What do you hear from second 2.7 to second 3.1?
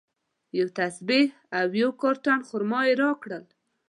یې